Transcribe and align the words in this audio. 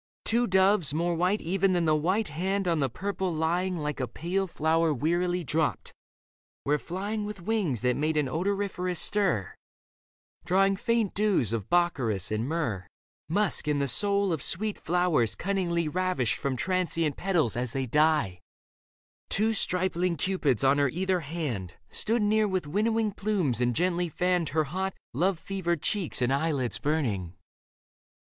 Two 0.25 0.47
doves, 0.47 0.95
more 0.95 1.13
white 1.13 1.41
Even 1.41 1.73
than 1.73 1.85
the 1.85 1.93
white 1.95 2.29
hand 2.29 2.67
on 2.67 2.79
the 2.79 2.89
purple 2.89 3.31
lying 3.31 3.77
Like 3.77 3.99
a 3.99 4.07
pale 4.07 4.47
flower 4.47 4.91
wearily 4.91 5.43
dropped, 5.43 5.93
were 6.65 6.79
flying 6.79 7.23
With 7.23 7.43
wings 7.43 7.81
that 7.81 7.95
made 7.95 8.17
an 8.17 8.27
odoriferous 8.27 8.99
stir. 8.99 9.53
Dropping 10.43 10.77
faint 10.77 11.13
dews 11.13 11.53
of 11.53 11.69
bakkaris 11.69 12.31
and 12.31 12.47
myrrh, 12.47 12.87
Musk 13.29 13.67
and 13.67 13.79
the 13.79 13.87
soul 13.87 14.33
of 14.33 14.41
sweet 14.41 14.79
flowers 14.79 15.35
cunningly 15.35 15.87
Ravished 15.87 16.39
from 16.39 16.55
transient 16.57 17.15
petals 17.15 17.55
as 17.55 17.73
they 17.73 17.85
die. 17.85 18.39
Two 19.29 19.53
stripling 19.53 20.15
cupids 20.17 20.63
on 20.63 20.79
her 20.79 20.89
either 20.89 21.19
hand 21.19 21.75
Stood 21.91 22.23
near 22.23 22.47
with 22.47 22.65
winnowing 22.65 23.11
plumes 23.11 23.61
and 23.61 23.75
gently 23.75 24.09
fanned 24.09 24.49
Her 24.49 24.63
hot, 24.63 24.95
love 25.13 25.37
fevered 25.37 25.83
cheeks 25.83 26.23
and 26.23 26.33
eyelids 26.33 26.79
burning. 26.79 27.35